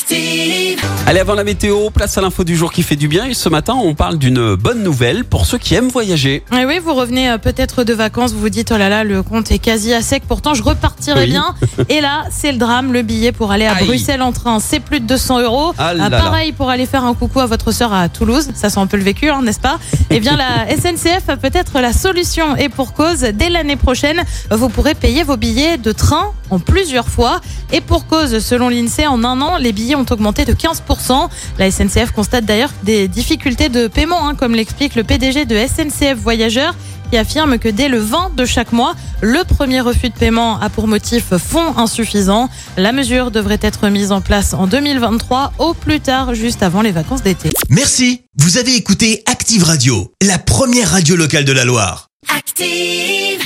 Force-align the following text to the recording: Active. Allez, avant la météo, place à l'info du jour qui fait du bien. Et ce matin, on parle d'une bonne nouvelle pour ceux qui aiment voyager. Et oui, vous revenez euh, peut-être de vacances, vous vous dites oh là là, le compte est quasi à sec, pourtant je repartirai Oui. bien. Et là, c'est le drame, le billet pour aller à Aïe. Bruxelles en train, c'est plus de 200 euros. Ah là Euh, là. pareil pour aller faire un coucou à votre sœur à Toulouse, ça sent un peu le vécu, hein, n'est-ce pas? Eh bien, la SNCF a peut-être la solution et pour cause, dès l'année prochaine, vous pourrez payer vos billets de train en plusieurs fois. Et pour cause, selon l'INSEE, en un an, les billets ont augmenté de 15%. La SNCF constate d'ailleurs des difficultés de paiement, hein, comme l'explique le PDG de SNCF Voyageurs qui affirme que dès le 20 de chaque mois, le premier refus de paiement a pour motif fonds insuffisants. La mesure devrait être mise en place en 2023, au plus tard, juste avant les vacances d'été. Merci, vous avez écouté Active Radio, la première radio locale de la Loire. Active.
Active. 0.00 0.78
Allez, 1.06 1.20
avant 1.20 1.32
la 1.32 1.42
météo, 1.42 1.88
place 1.88 2.18
à 2.18 2.20
l'info 2.20 2.44
du 2.44 2.54
jour 2.54 2.70
qui 2.70 2.82
fait 2.82 2.96
du 2.96 3.08
bien. 3.08 3.24
Et 3.24 3.32
ce 3.32 3.48
matin, 3.48 3.72
on 3.82 3.94
parle 3.94 4.18
d'une 4.18 4.54
bonne 4.54 4.82
nouvelle 4.82 5.24
pour 5.24 5.46
ceux 5.46 5.56
qui 5.56 5.74
aiment 5.74 5.88
voyager. 5.88 6.42
Et 6.52 6.66
oui, 6.66 6.78
vous 6.84 6.92
revenez 6.92 7.30
euh, 7.30 7.38
peut-être 7.38 7.82
de 7.82 7.94
vacances, 7.94 8.32
vous 8.34 8.40
vous 8.40 8.50
dites 8.50 8.72
oh 8.74 8.76
là 8.76 8.90
là, 8.90 9.04
le 9.04 9.22
compte 9.22 9.50
est 9.50 9.58
quasi 9.58 9.94
à 9.94 10.02
sec, 10.02 10.24
pourtant 10.28 10.52
je 10.52 10.62
repartirai 10.62 11.20
Oui. 11.20 11.26
bien. 11.30 11.54
Et 11.88 12.02
là, 12.02 12.24
c'est 12.30 12.52
le 12.52 12.58
drame, 12.58 12.92
le 12.92 13.00
billet 13.00 13.32
pour 13.32 13.52
aller 13.52 13.64
à 13.64 13.72
Aïe. 13.74 13.86
Bruxelles 13.86 14.20
en 14.20 14.32
train, 14.32 14.60
c'est 14.60 14.80
plus 14.80 15.00
de 15.00 15.06
200 15.06 15.40
euros. 15.40 15.72
Ah 15.78 15.94
là 15.94 16.06
Euh, 16.06 16.08
là. 16.10 16.18
pareil 16.20 16.52
pour 16.52 16.68
aller 16.68 16.84
faire 16.84 17.04
un 17.04 17.14
coucou 17.14 17.40
à 17.40 17.46
votre 17.46 17.72
sœur 17.72 17.94
à 17.94 18.10
Toulouse, 18.10 18.48
ça 18.54 18.68
sent 18.68 18.80
un 18.80 18.86
peu 18.86 18.98
le 18.98 19.02
vécu, 19.02 19.30
hein, 19.30 19.40
n'est-ce 19.42 19.60
pas? 19.60 19.78
Eh 20.10 20.20
bien, 20.20 20.36
la 20.36 20.66
SNCF 20.76 21.28
a 21.28 21.36
peut-être 21.38 21.80
la 21.80 21.92
solution 21.94 22.54
et 22.56 22.68
pour 22.68 22.92
cause, 22.92 23.20
dès 23.32 23.48
l'année 23.48 23.76
prochaine, 23.76 24.22
vous 24.50 24.68
pourrez 24.68 24.94
payer 24.94 25.22
vos 25.24 25.36
billets 25.38 25.78
de 25.78 25.90
train 25.92 26.32
en 26.50 26.58
plusieurs 26.58 27.08
fois. 27.08 27.40
Et 27.72 27.80
pour 27.80 28.06
cause, 28.06 28.38
selon 28.40 28.68
l'INSEE, 28.68 29.06
en 29.08 29.24
un 29.24 29.40
an, 29.40 29.56
les 29.58 29.72
billets 29.72 29.85
ont 29.94 30.06
augmenté 30.10 30.44
de 30.44 30.52
15%. 30.52 31.28
La 31.58 31.70
SNCF 31.70 32.10
constate 32.12 32.44
d'ailleurs 32.44 32.72
des 32.82 33.08
difficultés 33.08 33.68
de 33.68 33.86
paiement, 33.86 34.28
hein, 34.28 34.34
comme 34.34 34.54
l'explique 34.54 34.94
le 34.94 35.04
PDG 35.04 35.44
de 35.44 35.56
SNCF 35.56 36.16
Voyageurs 36.16 36.74
qui 37.10 37.16
affirme 37.16 37.58
que 37.58 37.68
dès 37.68 37.88
le 37.88 37.98
20 37.98 38.34
de 38.34 38.44
chaque 38.44 38.72
mois, 38.72 38.94
le 39.20 39.44
premier 39.44 39.80
refus 39.80 40.10
de 40.10 40.14
paiement 40.14 40.60
a 40.60 40.68
pour 40.68 40.88
motif 40.88 41.36
fonds 41.36 41.76
insuffisants. 41.78 42.48
La 42.76 42.92
mesure 42.92 43.30
devrait 43.30 43.58
être 43.62 43.88
mise 43.88 44.12
en 44.12 44.20
place 44.20 44.54
en 44.54 44.66
2023, 44.66 45.52
au 45.58 45.74
plus 45.74 46.00
tard, 46.00 46.34
juste 46.34 46.62
avant 46.62 46.82
les 46.82 46.92
vacances 46.92 47.22
d'été. 47.22 47.50
Merci, 47.70 48.22
vous 48.36 48.58
avez 48.58 48.74
écouté 48.74 49.22
Active 49.26 49.64
Radio, 49.64 50.12
la 50.22 50.38
première 50.38 50.90
radio 50.90 51.16
locale 51.16 51.44
de 51.44 51.52
la 51.52 51.64
Loire. 51.64 52.08
Active. 52.36 53.45